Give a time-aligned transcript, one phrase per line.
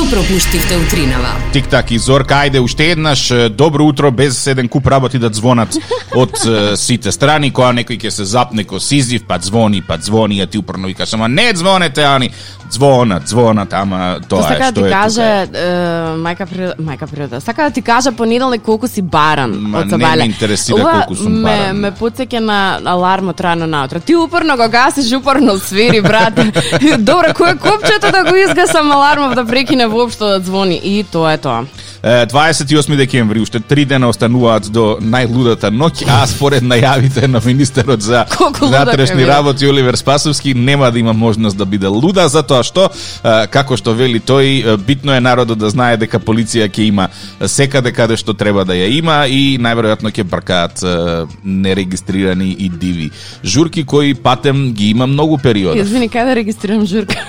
[0.00, 1.28] што пропуштивте утринава.
[1.52, 5.76] Тик-так и Зорка, ајде уште еднаш добро утро без еден куп работи да звонат
[6.16, 6.40] од
[6.80, 10.58] сите страни, која некој ќе се запне ко Сизив, па звони, па звони, а ти
[10.58, 12.30] упорно викаш, ама не звонете, ани
[12.72, 15.58] звонат, звонат, ама тоа Тоа е сака да што ти е каже, тука.
[15.58, 15.66] е,
[16.16, 17.40] мајка природа, мајка природа.
[17.40, 20.16] Сака да ти каже понеделник колку си баран Ма, од не Сабале.
[20.16, 21.76] ме интересира Ова колку сум ме, баран.
[21.76, 24.00] Ме потсеќа на алармот рано наутро.
[24.00, 26.52] Ти упорно го гасиш, упорно свири, брате.
[26.98, 31.32] Добро, кој е копчето да го изгасам алармов да прекине воопшто да звони и тоа
[31.32, 31.64] е тоа.
[32.02, 38.00] Е, 28 декември, уште три дена остануваат до најлудата ноќ, а според најавите на министерот
[38.02, 38.24] за
[38.60, 43.76] внатрешни работи Оливер Спасовски нема да има можност да биде луда, затоа што, е, како
[43.76, 47.08] што вели тој, битно е народот да знае дека полиција ќе има
[47.46, 50.84] секаде каде што треба да ја има и најверојатно ќе бркаат
[51.44, 53.10] нерегистрирани и диви
[53.44, 55.80] журки кои патем ги има многу периоди.
[55.80, 57.20] Извини, кај да регистрирам журка?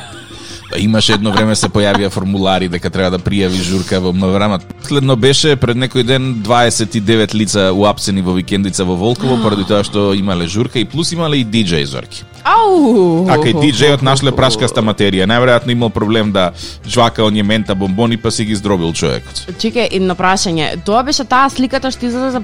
[0.71, 4.61] Па Имаше едно време се појавија формулари дека треба да пријави журка во Мноворама.
[4.87, 10.13] Следно беше пред некој ден 29 лица уапсени во викендица во Волково поради тоа што
[10.15, 12.23] имале журка и плюс имале и диџеј зорки.
[12.43, 13.27] Ау!
[13.29, 15.27] А кај диџејот нашле прашкаста материја.
[15.29, 16.51] Најверојатно имал проблем да
[16.87, 19.45] жвака оние мента бомбони па си ги здробил човекот.
[19.61, 20.83] Чекај, едно прашање.
[20.85, 22.41] Тоа беше таа сликата што излезе за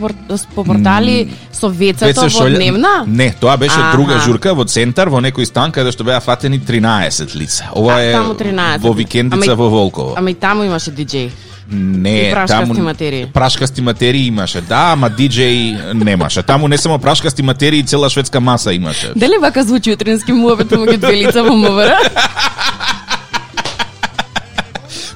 [0.55, 3.03] по портали со вецето во дневна?
[3.07, 3.97] Не, тоа беше Аха.
[3.97, 7.69] друга журка во центар во некој стан каде што беа фатени 13 лица.
[7.73, 8.81] Ова е таму 13.
[8.81, 10.13] во викендица и- во Волково.
[10.17, 11.29] Ама и таму имаше диџеј.
[11.71, 13.25] Не, И прашкасти таму материи.
[13.33, 14.61] Прашкасти материи имаше.
[14.61, 16.43] Да, ама диџеј немаше.
[16.43, 19.11] Таму не само прашкасти материи, цела шведска маса имаше.
[19.15, 21.97] Дали вака звучи утрински муабет помеѓу две лица во МВР?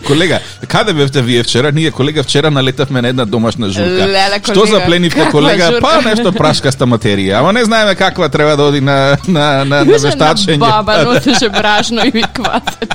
[0.08, 1.72] Колега, каде бевте вие вчера?
[1.72, 3.90] Ние колега вчера налетавме на една домашна журка.
[3.90, 5.72] Леле, Што запленивте колега?
[5.72, 5.82] журка?
[5.82, 7.40] Па нешто прашкаста материја.
[7.40, 10.58] Ама не знаеме каква треба да оди на на на, на вештачење.
[10.58, 12.92] баба носеше брашно и квасец.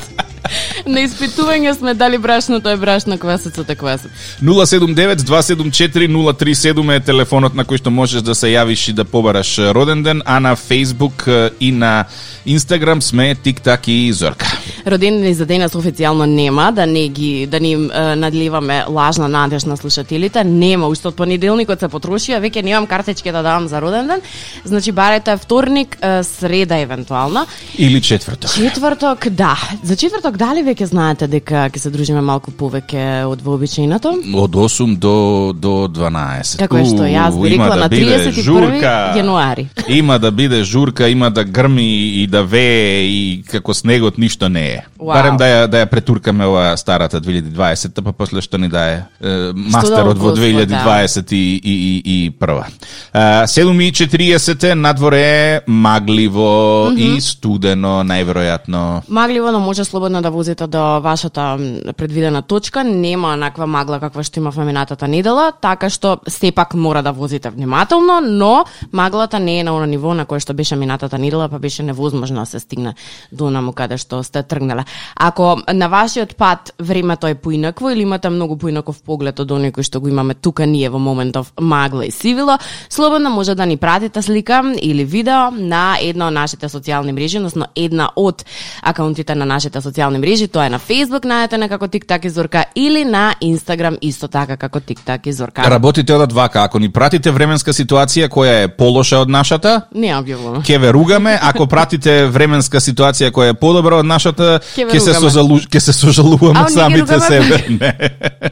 [0.93, 4.11] На испитување сме дали брашното е брашно, квасецот е квасец.
[4.43, 10.23] 079-274-037 е телефонот на кој што можеш да се јавиш и да побараш роден ден,
[10.25, 12.05] а на Facebook и на
[12.47, 14.47] Instagram сме Тик-так и Зорка.
[14.87, 19.77] Родендени за денес официјално нема, да не ги да ни е, надливаме лажна надеж на
[19.77, 24.23] слушателите, нема, уште од понеделникот се потрошија, веќе немам картички да давам за роден ден.
[24.65, 27.47] Значи барете вторник, е, среда евентуално.
[27.79, 28.55] Или четврток.
[28.55, 29.57] Четврток, да.
[29.83, 34.15] За четврток дали веќе знаете дека ќе се дружиме малку повеќе од вообичајното?
[34.39, 36.63] Од 8 до до 12.
[36.63, 38.95] Како е што јас би рекла да на биде 31 журка.
[39.19, 39.67] јануари.
[39.89, 44.67] Има да биде журка, има да грми и да вее и како снегот ништо не
[44.69, 44.76] е.
[44.77, 44.87] there.
[44.99, 45.13] Вау.
[45.13, 49.53] Барем да ја да ја претуркаме оваа старата 2020, па после што ни дае е,
[49.53, 52.67] мастерот во Господ, 2020 и, и, и, и прва.
[53.13, 59.03] Е, 7.40 надворе е магливо и студено, најверојатно.
[59.09, 61.59] Магливо, но може слободно да возите до вашата
[61.97, 62.85] предвидена точка.
[62.85, 68.21] Нема онаква магла каква што имавме минатата недела, така што сепак мора да возите внимателно,
[68.25, 71.83] но маглата не е на оно ниво на кое што беше минатата недела, па беше
[71.83, 72.95] невозможно да се стигне
[73.33, 74.86] до наму каде што сте тргнале.
[75.17, 79.83] Ако на вашиот пат времето е поинакво или имате многу поинаков поглед од оној кој
[79.83, 82.59] што го имаме тука ние во моментов магла и сивило,
[82.89, 87.67] слободно може да ни пратите слика или видео на една од нашите социјални мрежи, односно
[87.77, 88.45] една од
[88.83, 92.65] акаунтите на нашите социјални мрежи, тоа е на Facebook, најдете на како Тик-так и Зорка
[92.75, 95.63] или на Instagram исто така како Тик-так и Зорка.
[95.71, 100.63] Работите одат вака, ако ни пратите временска ситуација која е полоша од нашата, Не објавувам.
[100.63, 105.15] ќе ве ругаме, ако пратите временска ситуација која е подобра од нашата, Ќе ќе се
[105.17, 105.59] созалу...
[105.65, 107.63] ќе се сожалуваме А, самите себе.
[107.81, 107.93] Не.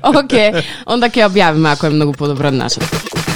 [0.01, 3.34] Океј, онда ќе објавиме ако е многу подобро од нашата.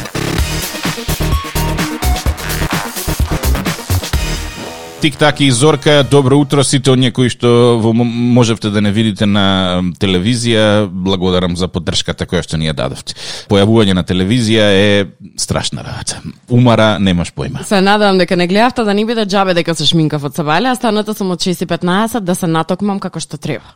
[5.01, 9.79] Тик-так и Зорка, добро утро сите оние кои што во, можевте да не видите на
[9.95, 13.15] телевизија, благодарам за поддршката која што ни ја дадовте.
[13.47, 15.07] Појавување на телевизија е
[15.39, 16.19] страшна работа.
[16.51, 17.63] Умара, немаш појма.
[17.63, 20.75] Се надевам дека не гледавте да не биде џабе дека се шминкав од Сабале, а
[20.75, 23.71] станата сум од 6:15 да се натокмам како што треба.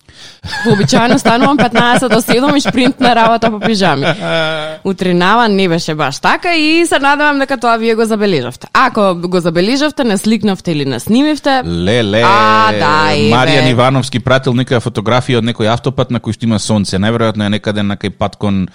[0.66, 4.10] Вообичаено станувам 15 до 7 и шпринт на работа по пижами.
[4.84, 8.66] Утринава не беше баш така и се надевам дека тоа вие го забележавте.
[8.72, 13.12] Ако го забележавте, не сликнавте или не снимивте, Леле, А, да.
[13.12, 16.96] Маријан Ивановски пратил некоја фотографија од некој автопат на кој што има сонце.
[16.96, 18.68] Најверојатно е некаде на кај пат кон е,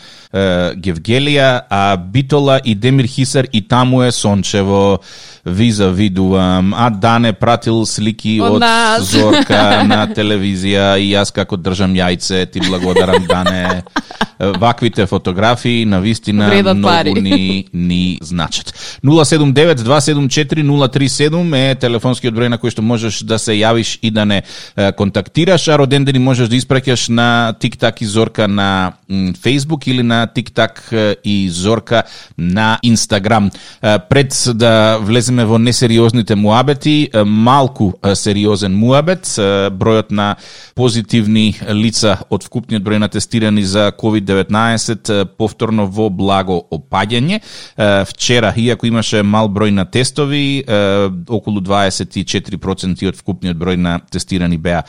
[0.78, 5.00] Гевгелија, а Битола и Демир Хисар и таму е сончево.
[5.45, 6.74] Ви завидувам.
[6.74, 9.12] А Дане пратил слики Од од, нас.
[9.12, 13.84] Зорка на телевизија и јас како држам јајце, ти благодарам Дане.
[14.39, 17.13] ваквите фотографии на вистина Вредат многу пари.
[17.22, 18.74] ни ни значат.
[19.04, 21.75] 079-274-037 е
[22.27, 24.44] телефонскиот број на кој што можеш да се јавиш и да не
[24.75, 31.18] контактираш, а родендени можеш да испраќаш на TikTok и Зорка на Facebook или на TikTok
[31.24, 32.03] и Зорка
[32.38, 33.51] на Instagram.
[34.09, 40.35] Пред да влеземе во несериозните муабети, малку сериозен муабет, бројот на
[40.75, 47.41] позитивни лица од вкупниот број на тестирани за COVID-19 повторно во благо опаѓање.
[48.06, 50.63] Вчера, иако имаше мал број на тестови,
[51.27, 54.83] околу 20 34% од вкупниот број на тестирани беа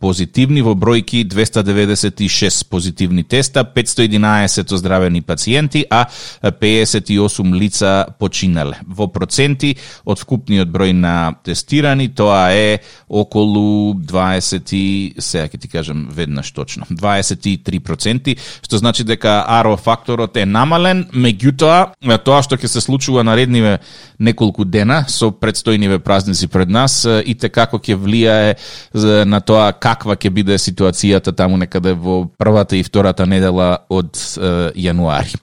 [0.00, 6.06] позитивни во бројки 296 позитивни теста, 511 оздравени пациенти, а
[6.42, 8.80] 58 лица починале.
[8.86, 12.78] Во проценти од вкупниот број на тестирани тоа е
[13.08, 20.46] околу 20 сега ќе ти кажам веднаш точно, 23%, што значи дека аро факторот е
[20.46, 23.78] намален, меѓутоа тоа што ќе се случува наредниве
[24.18, 30.16] неколку дена со предстојниве празници пред нас и те како ќе влијае на тоа каква
[30.16, 34.16] ќе биде ситуацијата таму некаде во првата и втората недела од
[34.74, 35.36] јануари.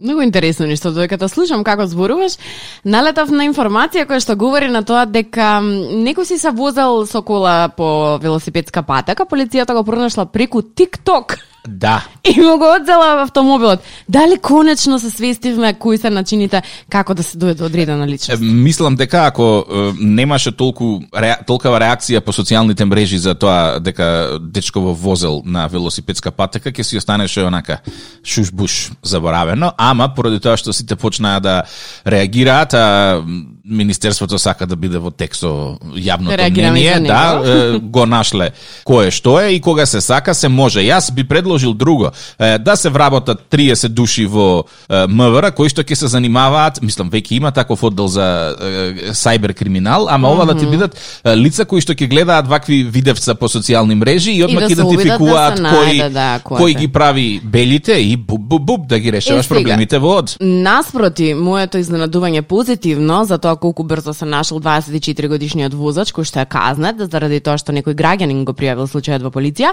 [0.00, 2.36] Многу интересно нешто, додека те слушам како зборуваш,
[2.84, 7.68] налетав на информација која што говори на тоа дека некој си се возел со кола
[7.72, 13.80] по велосипедска патека, полицијата го пронашла преку TikTok Да, и му го одзела автомобилот.
[14.08, 18.42] Дали конечно се свестивме кои се начините како да се дојде до одредена личност?
[18.42, 19.64] Мислам дека ако
[20.00, 26.30] немаше толку ре, толкава реакција по социјалните мрежи за тоа дека дечково возел на велосипедска
[26.30, 27.80] патека, ќе си останеше онака
[28.24, 31.62] шушбуш заборавено, ама поради тоа што сите почнаа да
[32.06, 33.22] реагираат, а
[33.68, 35.50] Министерството сака да биде во текст со
[35.98, 38.52] јавното Да реагираме мнение, да, е, го нашле
[38.86, 40.80] кое што е и кога се сака се може.
[40.86, 45.98] Јас би предложил друго, е, да се вработат 30 души во МВР кои што ќе
[45.98, 50.66] се занимаваат, мислам веќе има таков оддел за е, сајбер криминал, ама ова да ти
[50.66, 54.86] бидат е, лица кои што ќе гледаат вакви видевца по социјални мрежи и одмак да
[54.86, 56.78] обидат идентификуваат да кој најде, да, кој е.
[56.78, 60.36] ги прави белите и буп буп буп да ги решаваш проблемите во од.
[60.40, 66.40] Наспроти, моето изненадување позитивно за тоа колку брзо се нашол 24 годишниот возач кој што
[66.40, 69.72] е казнет заради тоа што некој граѓанин го пријавил случајот во полиција.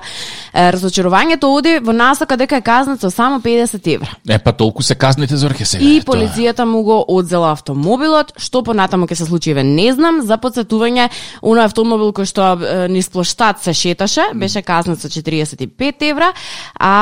[0.54, 4.10] Е, разочарувањето оди во насока дека е казнет со само 50 евра.
[4.30, 5.84] Е па толку се казните зорке сега.
[5.84, 10.38] И полицијата му го одзела автомобилот, што понатаму ќе се случи, еве не знам, за
[10.38, 11.10] подсетување,
[11.42, 16.34] оној автомобил кој што е, низ плоштад се шеташе, беше казнет со 45 евра,
[16.80, 16.94] а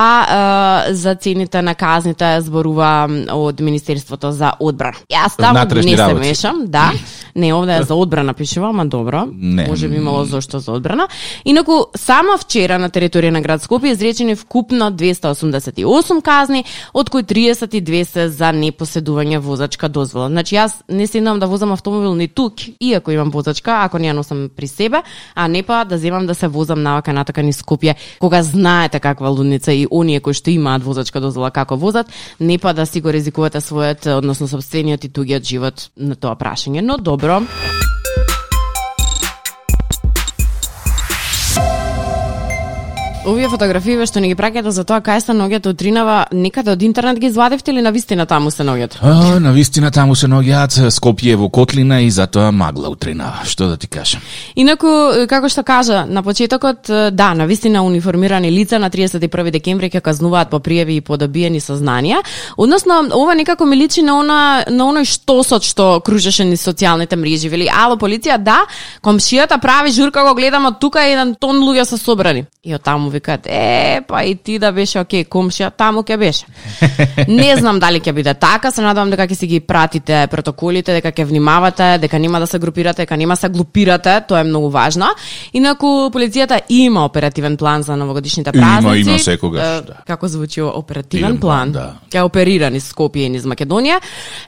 [0.89, 4.98] е, за цените на казните зборува од Министерството за одбрана.
[5.12, 6.94] Јас таму не се мешам, да.
[7.36, 9.28] Не, овде е за одбрана пишува, ама добро.
[9.31, 9.68] Не.
[9.68, 11.07] Може би имало зошто за одбрана.
[11.45, 16.63] Инаку, само вчера на територија на град Скопје изречени вкупно 288 казни,
[16.94, 20.30] од кои 32 се за непоседување возачка дозвола.
[20.30, 24.16] Значи јас не седнам да возам автомобил ни тук, иако имам возачка, ако не ја
[24.18, 25.04] носам при себе,
[25.36, 29.30] а не па да земам да се возам навака натака ни Скопје, кога знаете каква
[29.30, 32.07] лудница и оние кои што имаат возачка дозвола како возат,
[32.39, 36.81] не па да си го ризикувате својот, односно собствениот и тугиот живот на тоа прашање.
[36.81, 37.20] Но добро.
[37.21, 37.45] dobro.
[43.21, 47.19] Овие фотографии што ни ги праќате за тоа кај се ноѓето утринава, некаде од интернет
[47.21, 48.97] ги извадивте или на вистина таму се ноѓето?
[48.97, 53.45] А, на вистина таму се ноѓаат Скопје во котлина и затоа магла утринава.
[53.45, 54.25] Што да ти кажам?
[54.57, 54.89] Инаку,
[55.29, 60.50] како што кажа, на почетокот, да, на вистина униформирани лица на 31 декември ќе казнуваат
[60.50, 62.24] по пријави и по добиени сознанија.
[62.57, 67.53] Односно, ова некако ми личи на она на оној штосот што кружеше низ социјалните мрежи.
[67.53, 68.65] Вели, ало полиција, да,
[69.05, 72.48] комшијата прави журка го гледам од тука еден тон луѓе се собрани.
[72.65, 76.46] И од таму викаат, е, па и ти да беше окей, комшија, таму ќе беше.
[77.27, 81.12] Не знам дали ќе биде така, се надевам дека ќе си ги пратите протоколите, дека
[81.12, 84.70] ќе внимавате, дека нема да се групирате, дека нема да се глупирате, тоа е многу
[84.70, 85.12] важно.
[85.53, 89.10] Инаку полицијата има оперативен план за новогодишните Има, празници.
[89.10, 89.94] има секогаш, Е, да.
[90.08, 91.94] Како звучи оперативен Иден план, да.
[92.12, 94.00] Ќе оперира низ Скопје и низ Македонија.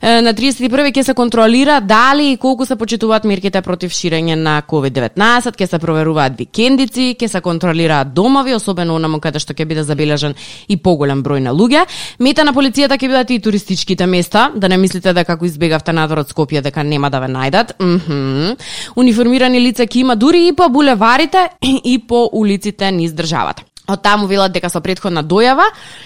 [0.01, 5.51] На 31 ќе се контролира дали и колку се почитуваат мерките против ширење на COVID-19,
[5.58, 10.36] ќе се проверуваат викендици, ќе се контролираат домови, особено онаму каде што ќе биде забележан
[10.67, 11.86] и поголем број на луѓе.
[12.19, 16.24] Мета на полицијата ќе бидат и туристичките места, да не мислите дека како избегавте надвор
[16.24, 17.75] од Скопје дека нема да ве најдат.
[17.79, 18.55] Мхм.
[18.95, 21.50] Униформирани лица ќе има дури и по булеварите
[21.93, 23.73] и по улиците низ државата.
[23.83, 25.65] Од таму велат дека со предходна дојава,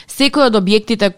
[0.09, 1.11] секој од објектите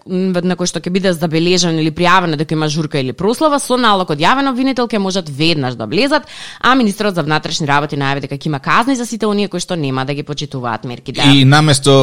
[0.43, 4.11] на кои што ќе биде забележан или пријавено дека има журка или прослава, со налог
[4.11, 6.27] од јавен обвинител ќе можат веднаш да влезат,
[6.59, 9.77] а министерот за внатрешни работи најави дека ќе има казни за сите оние кои што
[9.79, 11.23] нема да ги почитуваат мерките.
[11.31, 11.95] И наместо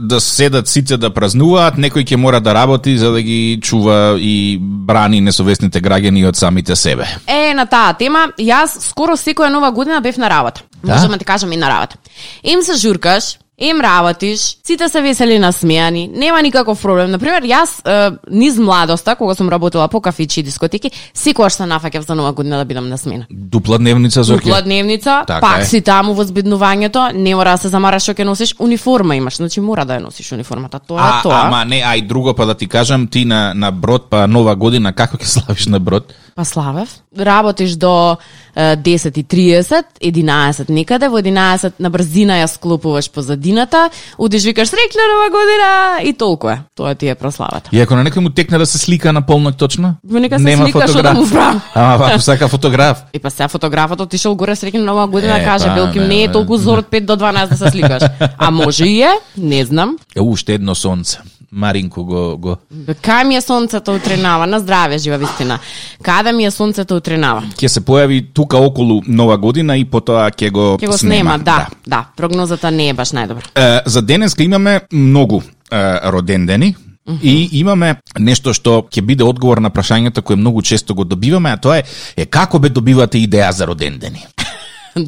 [0.00, 4.56] да седат сите да празнуваат, некој ќе мора да работи за да ги чува и
[4.60, 7.04] брани несовесните граѓани од самите себе.
[7.26, 10.64] Е, на таа тема, јас скоро секоја нова година бев на работа.
[10.82, 10.94] Да?
[10.94, 11.96] Можеме да ти кажам и на работа.
[12.42, 17.10] Им се журкаш, им работиш, сите се весели насмејани, нема никаков проблем.
[17.10, 22.00] Например, јас е, низ младоста, кога сум работела по кафичи и дискотеки, секогаш се нафаќав
[22.00, 23.26] за нова година да бидам насмена.
[23.30, 24.44] Дупла дневница, Зорке?
[24.44, 25.64] Дупла дневница, Така пак е.
[25.64, 29.60] си таму во збиднувањето, не мора да се замараш што ќе носиш, униформа имаш, значи
[29.60, 30.78] мора да ја носиш униформата.
[30.78, 31.42] Тоа А, тоа.
[31.46, 34.56] ама не, а и друго па да ти кажам, ти на, на брод, па нова
[34.56, 36.14] година, како ќе славиш на брод?
[36.34, 36.88] Па славев.
[37.18, 38.16] Работиш до
[38.56, 43.10] е, 10.30, 11 некаде, во 11 на брзина ја склопуваш
[43.50, 46.62] позадината, удиш викаш срекна нова година и толку е.
[46.76, 47.70] Тоа ти е прославата.
[47.72, 49.94] И ако на некој му текне да се слика на полнок точно?
[50.04, 51.60] Ме нека се слика, што да му правам.
[51.74, 53.02] Ама, ако сака фотограф.
[53.12, 56.22] И па сега фотографот отишол горе срекна нова година, Е, каже, па, Белким, не, не
[56.22, 58.02] е толку зор од 5 до 12 да се сликаш.
[58.38, 59.96] А може и е, не знам.
[60.16, 61.18] Е, уште едно сонце.
[61.52, 62.56] Маринко го, го...
[63.02, 65.58] Кај ми е сонцето утренава, на здраве, жива вистина.
[66.02, 67.42] Каде ми е сонцето утренава?
[67.58, 71.66] Ќе се појави тука околу нова година и потоа ќе го, Ќе го снема, да,
[71.86, 72.04] да.
[72.16, 73.50] Прогнозата не е баш најдобра.
[73.54, 76.74] Е, за денеска имаме многу е, родендени,
[77.22, 81.56] И имаме нешто што ќе биде одговор на прашањата кои многу често го добиваме, а
[81.56, 81.84] тоа е,
[82.16, 84.22] е како бе добивате идеја за родендени?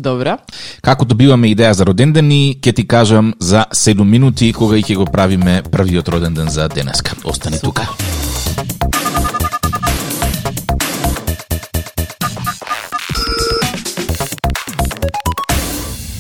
[0.08, 0.38] Добра.
[0.80, 5.06] Како добиваме идеја за родендени, ќе ти кажам за 7 минути кога и ќе го
[5.06, 7.16] правиме првиот роденден за денеска.
[7.25, 7.88] Остани тука.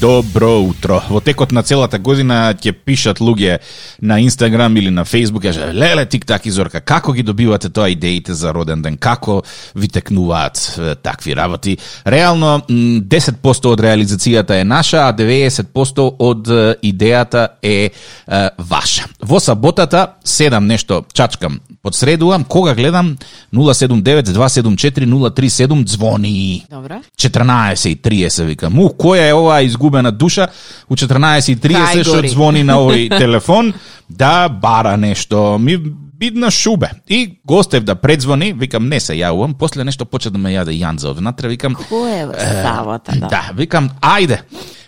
[0.02, 1.00] Добро утро.
[1.08, 3.60] Во текот на целата година ќе пишат луѓе
[4.02, 8.34] на Инстаграм или на Фейсбук, кажа, леле, тик так изорка, како ги добивате тоа идеите
[8.34, 9.44] за роден ден, како
[9.78, 11.76] ви текнуваат такви работи.
[12.06, 16.50] Реално, м, 10% од реализацијата е наша, а 90% од
[16.82, 17.90] идејата е,
[18.26, 19.06] е ваша.
[19.22, 23.16] Во саботата, седам нешто, чачкам, подсредувам, кога гледам
[23.54, 26.66] 079-274-037 звони.
[26.70, 27.02] Добра.
[27.16, 28.78] 14.30 викам.
[28.78, 30.48] У, која е оваа изгубена душа
[30.88, 33.74] у 14.30 Кај што звони на овој телефон
[34.08, 35.58] да бара нешто.
[35.58, 35.76] Ми
[36.22, 36.90] бидна шубе.
[37.08, 41.10] И гостев да предзвони, викам не се јавувам, после нешто почна да ме јаде јанза
[41.10, 43.26] од внатре, викам Кој е ставата, да.
[43.28, 44.38] да, викам, ајде.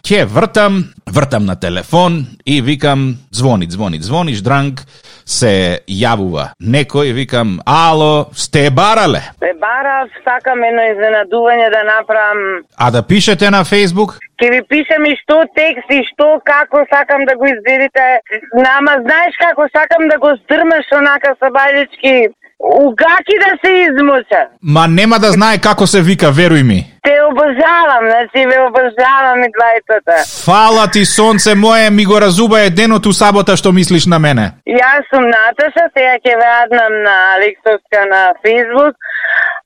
[0.05, 0.83] Ќе вртам,
[1.17, 4.83] вртам на телефон и викам, звони, звони, звони, дранг,
[5.25, 9.23] се јавува некој, викам, ало, сте барале?
[9.41, 12.45] Се барав, сакам едно изненадување да направам.
[12.77, 14.19] А да пишете на Фейсбук?
[14.37, 18.21] Ќе ви пишем и што текст и што како сакам да го изведите.
[18.53, 22.29] Нама знаеш како сакам да го здрмаш онака сабајлички.
[22.65, 24.41] Угаки да се измуча.
[24.63, 26.81] Ма нема да знае како се вика, веруј ми.
[27.05, 30.17] Те обожавам, значи ве обожавам и двајцата.
[30.45, 34.47] Фала ти, сонце мое, ми го разуба е денот у сабота што мислиш на мене.
[34.65, 38.97] Јас сум Наташа, сега ќе ве аднам на Лексовска на Фейсбук.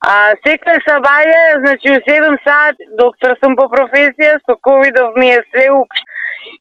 [0.03, 5.43] А секој сабаје, значи у 7 сат, доктор сум по професија, со ковидов ми е
[5.55, 5.71] све.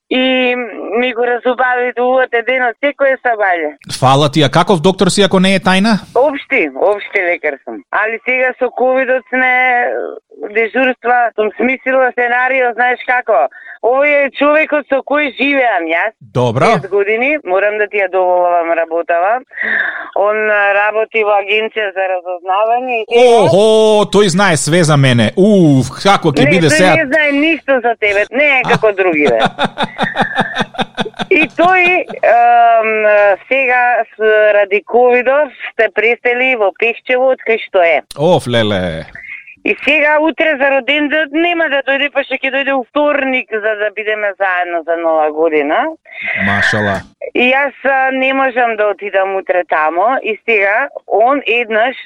[0.10, 0.56] И
[1.00, 3.76] ми го разубавидувате денот секој сабаје.
[4.00, 6.00] Фала ти, а каков доктор си ако не е тајна?
[6.16, 7.84] Обшти, обшти лекар сум.
[7.92, 9.54] Али сега со ковидот сме
[10.56, 13.48] дежурства, сум смислила сценарио, знаеш како.
[13.86, 16.14] Овој е човекот со кој живеам јас.
[16.34, 16.66] Добро.
[16.82, 19.38] 6 години, морам да ти ја доволувам работава.
[20.18, 20.38] Он
[20.80, 23.44] работи во агенција за разузнавање сега...
[23.44, 25.30] Охо, тој знае све за мене.
[25.38, 26.96] Уф, како ќе не, биде тој сега.
[26.96, 29.40] не знае ништо за тебе, не е како другиве.
[31.30, 32.90] И тој ем,
[33.50, 34.06] сега
[34.56, 38.02] ради ковидов сте престели во Пешчево од кај што е.
[38.18, 39.06] Оф, леле.
[39.68, 43.74] И сега утре за роден ден нема да дојде, па ќе дојде у вторник за
[43.82, 45.82] да бидеме заедно за нова година.
[46.48, 47.02] Машала.
[47.36, 47.76] И јас
[48.16, 52.00] не можам да отидам утре тамо и сега он еднаш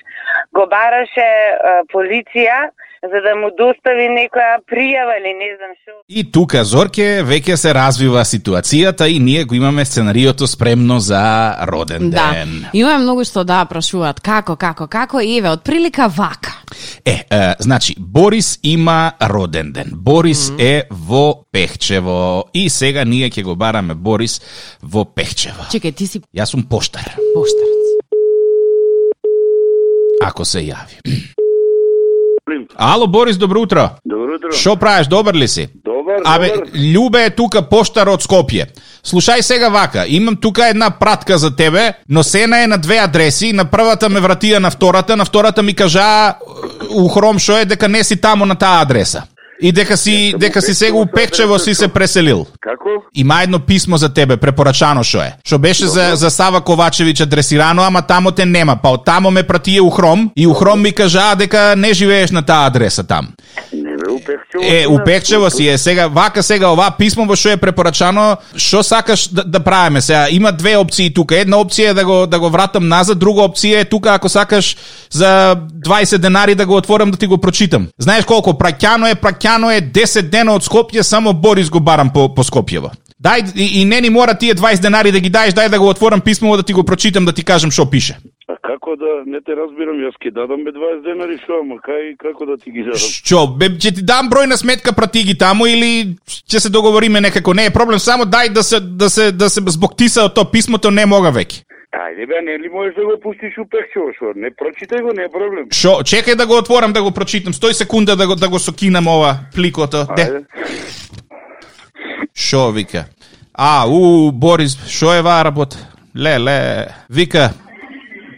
[0.54, 2.72] го бараше а, полиција
[3.04, 5.92] за да му достави некоја пријава или не знам што.
[6.10, 12.10] И тука, Зорке, веќе се развива ситуацијата и ние го имаме сценариото спремно за роден
[12.10, 12.32] Да.
[12.34, 12.66] ден.
[12.74, 16.54] Има многу што да прашуваат како, како, како, еве, од прилика вака.
[17.06, 19.90] Е, е, значи, Борис има роден ден.
[19.94, 22.44] Борис е во Пехчево.
[22.54, 24.42] И сега ние ќе го бараме Борис
[24.84, 25.66] во Пехчево.
[25.74, 27.82] Чекај, ти си Јас сум поштар, поштарец.
[30.22, 31.02] ако се јави.
[32.76, 33.90] Ало, Борис, добро утро.
[34.06, 34.52] Добро утро.
[34.52, 35.68] Шо правиш, добар ли си?
[35.86, 36.68] Добар Абе, добар.
[36.68, 38.68] Љубе е тука поштар од Скопје.
[39.06, 43.54] Слушај сега вака, имам тука една пратка за тебе, но сена е на две адреси,
[43.54, 46.36] на првата ме вратија на втората, на втората ми кажаа
[46.94, 49.24] у Хром шо е дека не си тамо на таа адреса.
[49.62, 52.46] И дека си дека си сега у Пекчево, си се преселил.
[52.62, 52.90] Како?
[53.16, 55.34] Има едно писмо за тебе, препорачано што е.
[55.46, 58.76] Што беше за, за Сава Ковачевиќ адресирано, ама тамо те нема.
[58.82, 62.32] Па од тамо ме пратие у Хром и у Хром ми кажаа дека не живееш
[62.32, 63.34] на таа адреса там.
[64.22, 64.64] Не бе, у Пекчево.
[64.64, 68.84] Е, у Пекчево си е сега, вака сега оваа писмо во што е препорачано, што
[68.84, 70.28] сакаш да, да правиме сега?
[70.30, 71.40] Има две опции тука.
[71.42, 74.76] Една опција е да го да го вратам назад, друга опција е тука ако сакаш
[75.12, 77.88] за 20 денари да го отворам да ти го прочитам.
[78.00, 82.34] Знаеш колку праќано е, праќано е 10 дена од Скопје, само Борис го барам по
[82.34, 82.92] по Скопјево.
[83.22, 85.90] Дај и, и не ни мора тие 20 денари да ги даеш, дај да го
[85.90, 88.18] отворам писмово да ти го прочитам да ти кажам што пише.
[88.92, 92.46] Како да не те разбирам, јас ќе дадам бе 20 денари шо, ама кај како
[92.46, 93.00] да ти ги дадам?
[93.00, 97.54] Што, бе, ќе ти дам бројна сметка, прати ги таму или ќе се договориме некако.
[97.54, 100.92] Не е проблем, само дај да се да се да се збоктиса од тоа писмото
[100.92, 101.64] не мога веќе.
[101.96, 103.66] Ајде бе, не ли можеш да го пуштиш у
[104.20, 104.34] шо?
[104.36, 105.72] Не прочитај го, не е проблем.
[105.72, 107.54] Шо, чекај да го отворам да го прочитам.
[107.54, 110.04] Стој секунда да го да го сокинам ова пликото.
[110.16, 110.28] Де?
[110.28, 110.46] Ајде.
[112.36, 113.06] Шо вика?
[113.54, 115.78] А, у Борис, шо е ваа работа?
[116.16, 117.54] Ле, ле, вика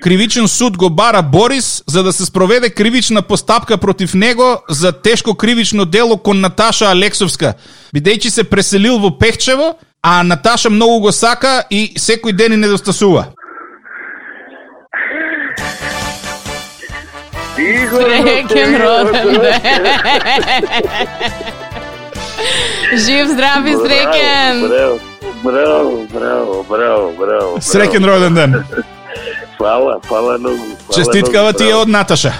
[0.04, 5.36] Кривичен суд го бара Борис за да се спроведе кривична постапка против него за тешко
[5.36, 7.54] кривично дело кон Наташа Алексовска,
[7.96, 13.26] бидејќи се преселил во Пехчево, а Наташа многу го сака и секој ден и недостасува.
[17.56, 19.88] Среќен роден ден.
[23.06, 24.68] Жив, здрав и среќен.
[24.68, 25.00] Браво,
[25.44, 27.56] браво, браво, браво, браво.
[27.64, 28.60] Среќен роден ден.
[29.63, 30.58] Фала, фала многу.
[30.58, 32.34] фала Честиткава ти е од Наташа.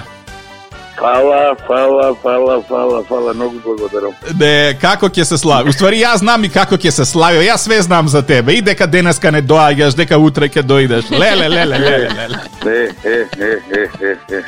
[0.98, 4.12] Фала, фала, фала, фала, фала, многу благодарам.
[4.30, 5.72] Де, како ќе се слави?
[5.72, 7.40] Уствари, јас знам и како ќе се слави.
[7.48, 8.58] Јас све знам за тебе.
[8.58, 11.10] И дека денеска не доаѓаш, дека утре ќе дојдеш.
[11.10, 12.44] Леле, леле, леле, леле.
[12.66, 14.42] Е, е, е, е, е, е.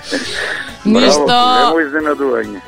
[0.85, 1.25] Ништо.
[1.25, 2.61] Браво, немо изненадување.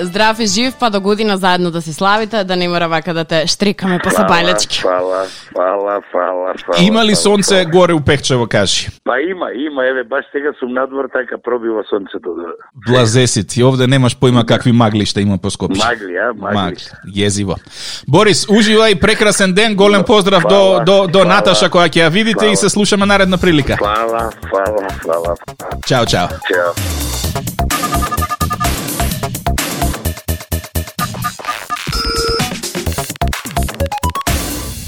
[0.00, 3.24] Здрав и жив, па до година заедно да си славите, да не мора вака да
[3.24, 4.82] те штрикаме по сабајлечки.
[4.82, 6.86] Фала, фала, фала, фала.
[6.86, 7.64] Има ли сонце фала.
[7.64, 8.88] горе у Пекчево, кажи?
[9.04, 12.28] Па има, има, еве, баш сега сум надвор, така пробива сонцето.
[12.34, 12.92] Да.
[12.92, 15.84] Блазе си ти, овде немаш поима какви маглишта има по Скопје.
[15.84, 16.56] Магли, а, магли.
[16.56, 16.76] Магли.
[17.16, 17.56] Језиво.
[18.08, 22.10] Борис, уживај, прекрасен ден, голем поздрав до, Фала, до, до фала, Наташа која ќе ја
[22.10, 22.52] видите фала.
[22.52, 23.76] и се слушаме наредна прилика.
[23.76, 25.36] Фала, фала, фала.
[25.86, 26.28] Чао, чао.
[26.28, 27.31] Чао.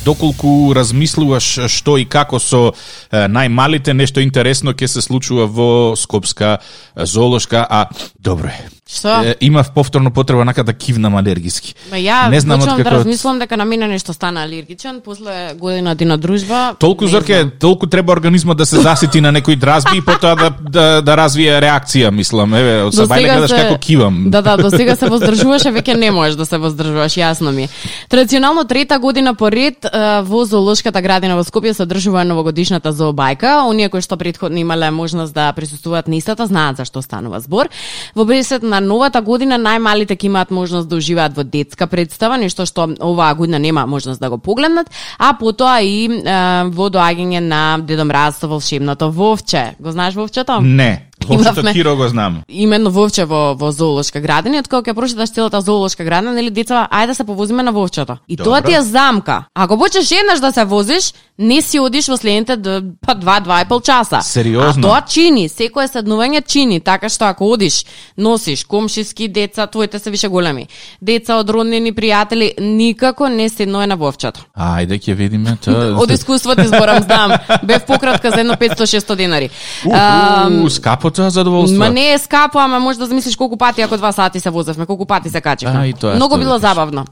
[0.04, 2.74] Доколку размислуваш што и како со
[3.10, 6.58] најмалите, нешто интересно ќе се случува во Скопска
[6.94, 7.86] зоолошка, а
[8.18, 8.68] добро е.
[8.86, 9.08] Што?
[9.22, 11.74] Е, имав повторно потреба нака да кивнам алергиски.
[11.90, 15.54] Ма ја Не знам од да како- размислам дека на мене нешто стана алергичен после
[15.54, 16.76] година дина дружба.
[16.78, 21.02] Толку зорке, толку треба организмот да се засити на некои дразби и потоа да, да,
[21.02, 22.54] да развие реакција, мислам.
[22.54, 24.30] Еве, од сабајле гледаш се- како кивам.
[24.30, 27.62] Да, да, до сега се воздржуваше, веќе не можеш да се воздржуваш, јасно ми.
[27.62, 27.68] е.
[28.08, 29.86] Традиционално трета година поред
[30.22, 33.64] во зоолошката градина во Скопје се одржува новогодишната зообајка.
[33.64, 37.68] Оние кои што претходно имале можност да присуствуваат на истата знаат за што станува збор.
[38.14, 42.66] Во бесед на новата година најмалите ќе имаат можност да уживаат во детска представа, нешто
[42.66, 46.38] што оваа година нема можност да го погледнат, а потоа и е,
[46.70, 49.74] во доаѓање на Дедо Мраз со волшебното вовче.
[49.80, 50.60] Го знаеш вовчето?
[50.60, 51.10] Не.
[51.26, 52.42] Вовчето Имавме- Киро го знам.
[52.48, 56.88] именно вовче во, во зоолошка градина, од кога ќе прочиташ целата зоолошка градина, нели деца,
[56.90, 58.16] ајде да се повозиме на вовчето.
[58.28, 58.44] И Добро.
[58.46, 59.44] тоа ти е замка.
[59.54, 62.56] Ако почнеш еднаш да се возиш, не си одиш во следните
[63.00, 64.20] па два, два и пол часа.
[64.22, 64.80] Сериозно?
[64.80, 67.84] А тоа чини, секое седнување чини, така што ако одиш,
[68.18, 70.66] носиш комшиски деца, твоите се више големи.
[71.02, 74.40] Деца од роднини пријатели, никако не седнува на вовчето.
[74.56, 75.96] Ајде ќе видиме тоа.
[75.96, 77.32] Од искуство ти зборам, знам.
[77.64, 79.50] Бев пократка за едно 500-600 денари.
[79.92, 81.78] Ам, Уу, скапо тоа задоволство.
[81.78, 84.86] Ма не е скапо, ама може да замислиш колку пати ако два сати се возевме,
[84.86, 85.80] колку пати се качевме.
[85.80, 87.04] А, и тоа е Многу било забавно.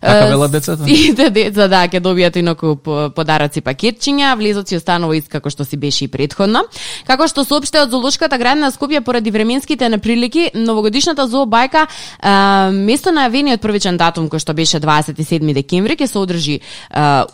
[0.00, 0.84] Така Е, велат децата?
[0.86, 5.64] Сите деца да ќе добијат инаку по- подароци пакетчиња, влезот си останува ист како што
[5.64, 6.62] си беше и предходно.
[7.06, 12.28] Како што соопште од зоолошката градина на Скопје поради временските неприлики, новогодишната зообајка е,
[12.72, 16.60] место на јавениот првичен датум кој што беше 27 декември ќе се одржи е,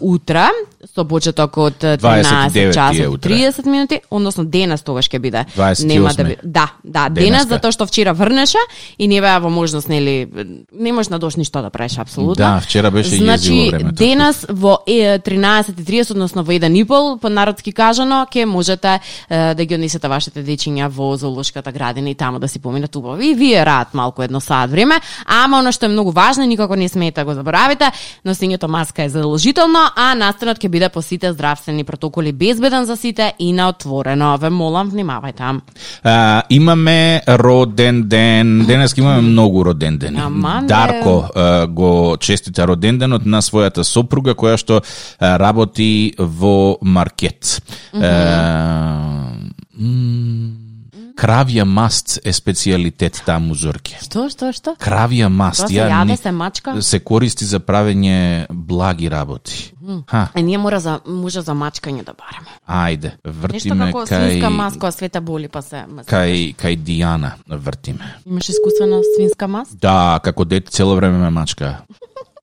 [0.01, 0.47] утре
[0.95, 3.35] со почеток од 13 29 часот е и утре.
[3.51, 5.45] 30 минути, односно денес тогаш ќе биде.
[5.57, 5.87] 28.
[6.07, 6.37] Нема да би...
[6.45, 7.49] Да, да, денес Денеска.
[7.49, 8.59] затоа што вчера врнеше
[8.99, 10.29] и не беа во можност нели
[10.73, 12.35] не можеш на дош ништо да правиш апсолутно.
[12.35, 13.95] Да, вчера беше значи, језиво времето.
[13.95, 19.55] денес во е, 13:30 односно во еден и пол, по народски кажано, ќе можете е,
[19.55, 23.21] да ги однесете вашите дечиња во зоолошката градина и таму да си поминат убаво.
[23.21, 26.77] И вие раат малку едно саат време, ама оно што е многу важно и никако
[26.77, 27.91] не смеете да го заборавите,
[28.27, 33.35] носењето маска е задолжително, а настанот ќе биде по сите здравствени протоколи безбеден за сите
[33.39, 34.37] и на отворено.
[34.39, 35.61] Ве молам, внимавајте.
[36.03, 38.65] А, имаме роден ден.
[38.67, 40.01] Денес имаме многу роден.
[40.19, 40.67] Аман, бе.
[40.67, 47.63] Дарко а, го честита роден денот на својата сопруга која што а, работи во маркет.
[47.95, 49.33] А,
[49.81, 50.56] м,
[51.17, 53.97] Кравја маст е специјалитет таму Зорке.
[54.03, 54.75] Што, што, што?
[54.77, 55.63] Кравја маст.
[55.65, 56.75] Тоа се ја јаде, се мачка?
[56.83, 59.73] Се користи за правење благи работи.
[60.07, 62.53] Ха, Е, ние мора за може за мачкање да бараме.
[62.69, 65.85] ајде, Нешто вртиме како свинска кај маска, света боли па се.
[66.05, 68.05] кај кај Дијана вртиме.
[68.27, 69.77] Имаш искуствена свинска маска?
[69.77, 71.77] Да, како дете цело време ме мачка.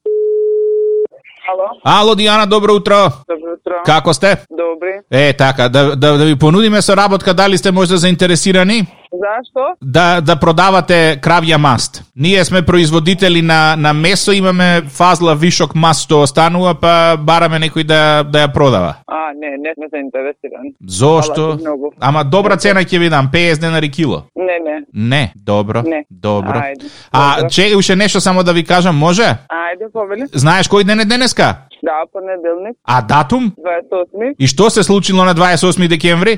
[1.52, 2.96] Ало, Ало Дијана, добро утро.
[3.28, 3.74] добро утро.
[3.86, 4.38] Како сте?
[4.50, 4.94] Добри.
[5.12, 8.88] Е, така, да, да, да ви понудиме со работка, дали сте можда заинтересирани?
[9.14, 9.76] Зашто?
[9.82, 12.04] Да, да продавате кравја маст.
[12.16, 17.84] Ние сме производители на, на месо, имаме фазла вишок маст што останува, па бараме некој
[17.84, 18.96] да, да ја продава.
[19.08, 20.74] А, не, не сме заинтересирани.
[20.88, 21.58] Зошто?
[22.00, 24.24] Ама добра цена ќе ви дам, 50 денари кило.
[24.36, 24.82] Не, не.
[24.94, 25.82] Не, добро.
[25.84, 26.06] Не.
[26.12, 26.58] Добро.
[26.58, 27.50] Ајде, А, добро.
[27.50, 29.24] че уште нешто само да ви кажам, може?
[29.24, 30.26] Ајде, повели.
[30.34, 31.56] Знаеш кој ден е денеска?
[31.84, 33.52] Да, понеделник, А датум?
[33.60, 34.36] 28.
[34.40, 36.38] И што се случило на 28 декември?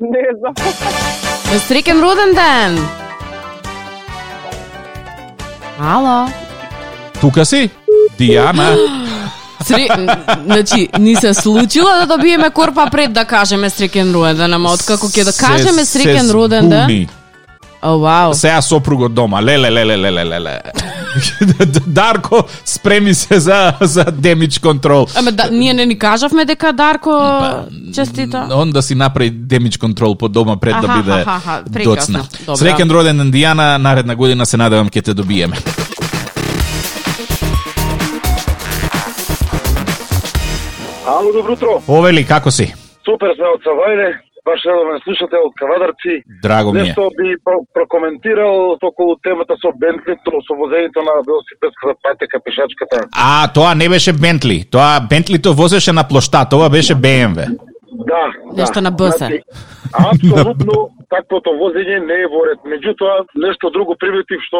[0.00, 0.54] Не знам.
[1.50, 2.76] Бе, Среќен роден ден!
[5.82, 6.28] Ало?
[7.20, 7.70] Тука си?
[8.18, 8.68] Дијана.
[9.66, 9.88] Сре...
[10.46, 15.10] Значи, ни се случило да добиеме корпа пред да кажеме среќен роден ден, ама откако
[15.10, 17.08] ќе да кажеме среќен се роден ден.
[17.82, 18.34] О, вау.
[18.34, 19.42] Сега сопругот дома.
[19.42, 20.60] Леле, леле, леле, леле.
[21.86, 25.06] Дарко, спреми се за, за демидж контрол.
[25.14, 27.64] Ама да, ние не ни кажавме дека Дарко Па,
[27.94, 28.48] честита.
[28.52, 32.24] Он да си направи демидж контрол по дома пред да Аха, биде аха, доцна.
[32.46, 35.56] Среќен роден ден Дијана, наредна година се надевам ќе те добиеме.
[41.06, 41.82] Ало, добро утро.
[41.88, 42.74] Овели, како си?
[43.04, 44.27] Супер сме од Савајле.
[44.48, 46.14] Ваш редовен слушател од Кавадарци.
[46.42, 46.82] Драго ми е.
[46.82, 52.96] Нешто би про- прокоментирал околу темата со Бентлито, со возењето на велосипедската патека, пешачката.
[53.14, 54.58] А, тоа не беше Бентли.
[54.70, 57.38] Тоа Бентлито возеше на плоштад, ова беше БМВ.
[58.10, 58.22] Да,
[58.56, 58.82] Нешто да.
[58.82, 59.16] на БС.
[59.18, 59.40] Значи,
[59.94, 60.74] Апсолутно
[61.14, 62.60] таквото возење не е во ред.
[62.64, 64.58] Меѓутоа, нешто друго приметив што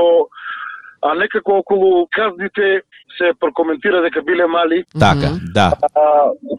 [1.03, 2.83] а некако околу казните
[3.19, 5.73] се прокоментира дека биле мали, Така, да.
[5.95, 6.03] а,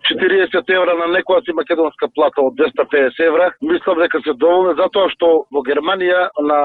[0.09, 3.51] 40 евра на некоја си македонска плата од 250 евра.
[3.61, 6.59] Мислам дека се доволни затоа што во Германија на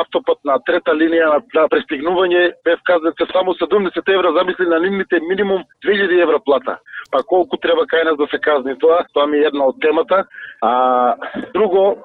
[0.00, 5.20] автопат на трета линија на, на пристигнување бев казните само 70 евра, замисли на нивните
[5.28, 6.78] минимум 2000 евра плата.
[7.10, 10.24] Па колку треба кај нас да се казни тоа, тоа ми е една од темата.
[10.62, 10.72] А
[11.54, 11.98] друго,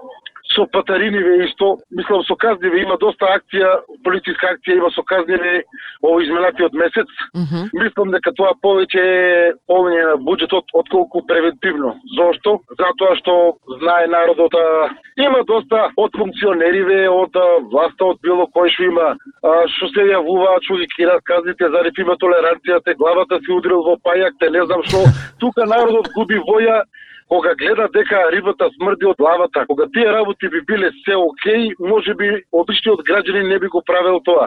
[0.60, 5.64] со патариниве исто, мислам со казниве има доста акција, полициска акција има со казниве
[6.04, 7.08] ово изминатиот месец.
[7.34, 7.70] Мгм.
[7.80, 11.96] Мислам дека тоа повеќе е полнење на буџетот отколку превентивно.
[12.18, 12.60] Зошто?
[12.76, 13.36] Затоа што
[13.80, 19.08] знае народот а, има доста од функционериве, од а, власта, од било кој што има
[19.16, 23.84] а, што се јавуваат, што ги кират казните за има толеранција, те главата си удрил
[23.84, 25.08] во пајак, те не знам што.
[25.40, 26.84] Тука народот губи воја
[27.30, 32.12] кога гледа дека рибата смрди од главата, кога тие работи би биле се окей, може
[32.20, 34.46] би обичниот граѓанин не би го правил тоа.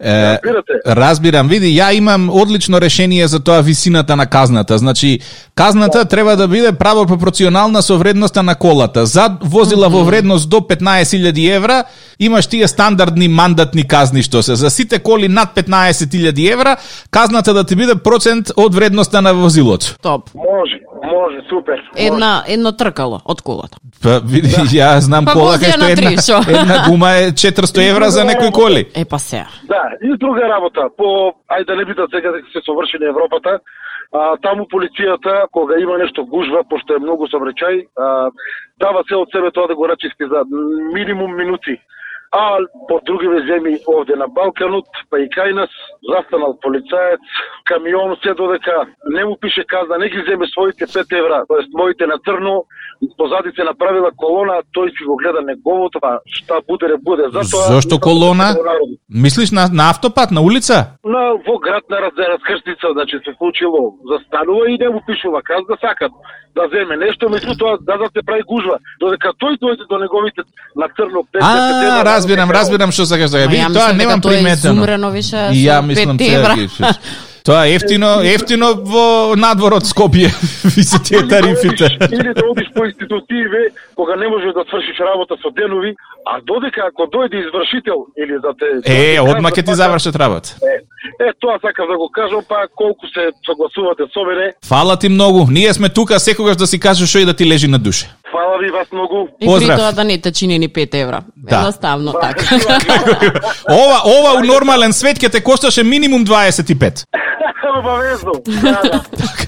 [0.00, 0.74] Е, Разбирате?
[0.86, 4.78] разбирам, види, ја имам одлично решение за тоа висината на казната.
[4.78, 5.18] Значи,
[5.54, 9.06] казната треба да биде право пропорционална со вредноста на колата.
[9.06, 11.84] За возила во вредност до 15.000 евра,
[12.18, 14.54] имаш тие стандардни мандатни казни што се.
[14.54, 16.76] За сите коли над 15.000 евра,
[17.10, 19.96] казната да ти биде процент од вредноста на возилото.
[20.02, 20.30] Топ.
[20.34, 21.78] Може, може, супер.
[22.10, 22.21] може.
[22.22, 23.78] Една, едно тркало од колата.
[24.02, 26.12] Па, види, ја знам Па кола кај што на една,
[26.54, 28.86] една гума е 400 евра за некои коли.
[28.94, 29.42] Е, па се.
[29.66, 30.86] Да, и друга работа.
[30.96, 33.58] По ајде да не бидат сега дека се совршени Европата,
[34.12, 38.30] а, таму полицијата кога има нешто гужва, пошто е многу сообраќај, а,
[38.78, 40.46] дава се од себе тоа да го рачисти за
[40.94, 41.74] минимум минути.
[42.32, 45.70] А по другиве земји овде на Балканот, па и кај нас,
[46.08, 47.20] застанал полицаец,
[47.68, 52.06] камион се додека не му пише казна, не ги земе своите 5 евра, тоест моите
[52.06, 52.64] на црно,
[53.18, 57.22] позади се направила колона, тој си го гледа неговото, па шта буде, не буде.
[57.28, 58.48] Затоа, Зошто колона?
[59.10, 60.76] Мислиш на, на автопат, на улица?
[61.04, 63.78] на во град на раз- раскрстица, значи се случило,
[64.10, 66.12] застанува и не му пишува казна, сакат
[66.54, 68.76] да земе нешто, меѓутоа да да се прави гужва.
[69.00, 70.40] Додека тој дојде до неговите
[70.76, 73.56] на црно 5 А, разбирам, разбирам што сакаш да види.
[73.56, 74.72] ја Тоа мислам дека немам тоа е приметено.
[74.72, 76.16] изумрено више ја мислам
[77.44, 80.30] Тоа е ефтино, ефтино во надвор од Скопје.
[80.76, 81.90] Ви се тие тарифите.
[82.12, 86.86] Или да одиш по институтиве, кога не можеш да свршиш работа со денови, а додека
[86.86, 88.66] ако дојде извршител или да те...
[88.86, 90.54] Е, да одма ќе ти завршат работа.
[90.62, 90.78] Е,
[91.26, 94.54] е, тоа сакав да го кажам, па колку се согласувате со мене.
[94.64, 95.46] Фала ти многу.
[95.50, 98.06] Ние сме тука секогаш да си кажеш што и да ти лежи на душе.
[98.32, 99.28] Фала ви вас многу.
[99.40, 99.76] И Поздрав.
[99.76, 101.22] при тоа да не те чини ни 5 евра.
[101.36, 101.56] Да.
[101.56, 102.44] Едноставно така.
[103.70, 107.04] Ова, ова у нормален свет ќе те кошташе минимум 25.
[107.78, 108.32] Обавезно.
[108.46, 109.00] Да, да.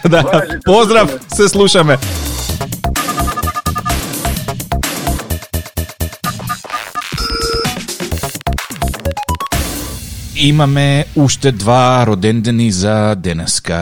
[0.09, 1.99] да, Важи, поздрав, се слушаме.
[10.37, 13.79] Имаме уште два родендени за денеска.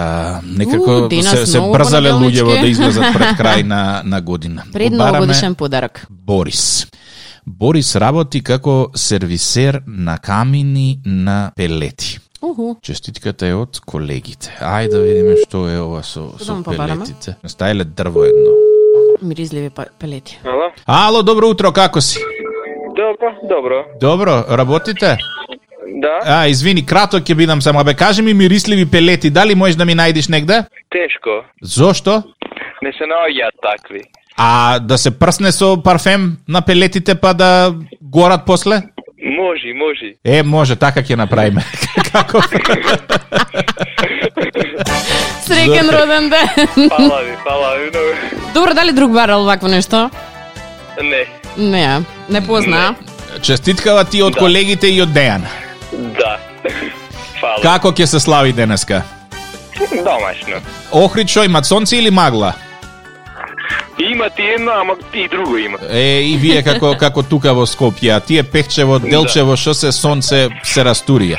[0.47, 4.63] Некако У, денес се, се брзале луѓево да излезат пред крај на, на година.
[4.73, 6.07] Пред новогодишен подарок.
[6.11, 6.87] Борис.
[7.47, 12.19] Борис работи како сервисер на камини на пелети.
[12.43, 12.75] Уху.
[12.83, 14.51] Честитката е од колегите.
[14.61, 17.01] Ајде да видиме што е ова со, Да со побараме.
[17.01, 17.37] пелетите.
[17.45, 18.53] Стајле дрво едно.
[19.23, 20.41] Миризливи па- пелети.
[20.45, 20.69] Ало?
[20.87, 22.19] Ало, добро утро, како си?
[22.93, 23.85] Добро, добро.
[24.01, 25.17] Добро, работите?
[26.03, 27.85] Да, А, извини, краток ќе бидам само.
[27.85, 30.65] Бе, кажи ми мирисливи пелети, дали можеш да ми најдеш негде?
[30.91, 31.31] тешко.
[31.63, 32.23] Зошто?
[32.83, 34.03] Не се наоѓаат такви.
[34.37, 38.83] А да се прсне со парфем на пелетите па да горат после?
[39.33, 40.15] Можи, можи.
[40.27, 41.63] Е, може, така ќе направиме.
[42.13, 42.41] Како?
[45.43, 46.49] Среќен роден ден.
[46.89, 48.13] Фала ви, фала ви многу.
[48.55, 50.11] Добро, дали друг барал вакво нешто?
[51.03, 51.25] Не,
[51.59, 52.95] Не, не позна.
[53.43, 54.39] Честиткава ти од Да.
[54.39, 55.41] колегите и од Дејан.
[57.63, 57.69] Да.
[57.69, 59.03] Како ќе се слави денеска?
[59.91, 60.61] Домашно.
[60.91, 62.53] Охрид шо имат сонце или магла?
[64.11, 65.79] Има ти едно, ама и друго има.
[65.91, 70.49] Е, и вие како како тука во Скопје, а тие пехчево, делчево, што се сонце
[70.65, 71.39] се растурија.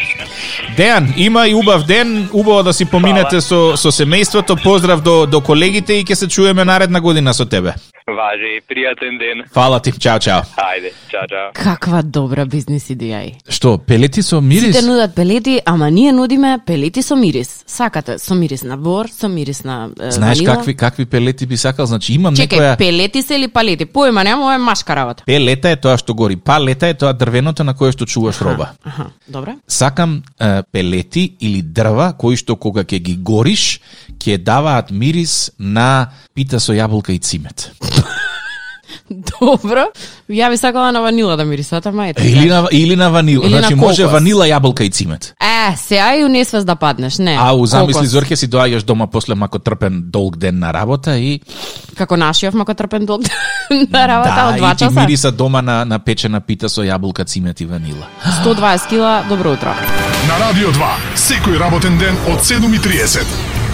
[0.77, 4.61] Дејан, има и убав ден, убаво да си поминете со со семејството.
[4.63, 7.73] Поздрав до до колегите и ќе се чуеме наредна година со тебе.
[8.07, 9.43] Важи, пријатен ден.
[9.53, 10.41] Фала ти, чао чао.
[10.59, 11.51] Ајде, чао, чао.
[11.53, 13.31] Каква добра бизнис идеја е.
[13.47, 14.75] Што, пелети со мирис?
[14.75, 17.63] Сите нудат пелети, ама ние нудиме пелети со мирис.
[17.67, 20.55] Сакате со мирис на бор, со мирис на е, Знаеш ванила.
[20.55, 21.85] какви какви пелети би сакал?
[21.85, 23.85] Значи имам Чекај, некоја пелети се или палети?
[23.85, 25.23] Појма нема, ова е машка работа.
[25.25, 28.73] Пелета е тоа што гори, палета е тоа дрвеното на кое што чуваш роба.
[28.83, 29.55] Аха, добре.
[29.67, 33.79] Сакам е, пелети или дрва кои што кога ќе ги гориш,
[34.19, 37.71] ќе даваат мирис на пита со јаболка и цимет.
[39.09, 39.85] Добро.
[40.29, 42.23] Ја би сакала на ванила да мирисат, ама ете.
[42.23, 44.13] Или на или на ванила, Или на значи може кокос.
[44.13, 45.33] ванила, јаболка и цимет.
[45.41, 47.37] Е, сега и не свес да паднеш, не.
[47.39, 48.07] А у замисли.
[48.07, 51.41] Зорке си доаѓаш дома после мако трпен долг ден на работа и
[51.95, 53.21] Како нашиот мако трпен долг
[53.91, 54.99] на работа да, од два и ти часа.
[54.99, 58.07] мириса дома на на печена пита со јаболка, цимет и ванила.
[58.45, 59.75] 120 кила, добро утро.
[60.27, 63.25] На Радио 2, секој работен ден од 7.30.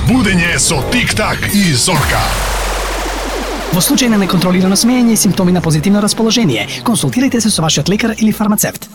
[0.07, 2.19] Будење со Тик-так и Зорка.
[3.69, 8.15] Во случај на неконтролирано смеење и симптоми на позитивно расположение, консултирайте се со вашиот лекар
[8.17, 8.89] или фармацевт.